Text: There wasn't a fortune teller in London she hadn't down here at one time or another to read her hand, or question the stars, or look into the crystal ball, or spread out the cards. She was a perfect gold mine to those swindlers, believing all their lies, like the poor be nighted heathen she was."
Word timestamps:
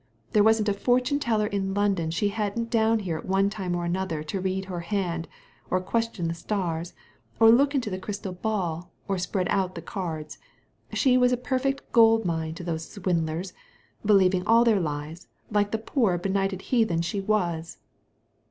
There 0.31 0.41
wasn't 0.41 0.67
a 0.67 0.73
fortune 0.73 1.19
teller 1.19 1.45
in 1.45 1.75
London 1.75 2.09
she 2.09 2.29
hadn't 2.29 2.71
down 2.71 3.01
here 3.01 3.19
at 3.19 3.25
one 3.27 3.51
time 3.51 3.75
or 3.75 3.85
another 3.85 4.23
to 4.23 4.41
read 4.41 4.65
her 4.65 4.79
hand, 4.79 5.27
or 5.69 5.79
question 5.79 6.27
the 6.27 6.33
stars, 6.33 6.95
or 7.39 7.51
look 7.51 7.75
into 7.75 7.91
the 7.91 7.99
crystal 7.99 8.33
ball, 8.33 8.91
or 9.07 9.19
spread 9.19 9.47
out 9.51 9.75
the 9.75 9.81
cards. 9.83 10.39
She 10.91 11.19
was 11.19 11.31
a 11.31 11.37
perfect 11.37 11.91
gold 11.91 12.25
mine 12.25 12.55
to 12.55 12.63
those 12.63 12.89
swindlers, 12.91 13.53
believing 14.03 14.41
all 14.47 14.63
their 14.63 14.79
lies, 14.79 15.27
like 15.51 15.69
the 15.69 15.77
poor 15.77 16.17
be 16.17 16.31
nighted 16.31 16.63
heathen 16.73 17.03
she 17.03 17.21
was." 17.21 17.77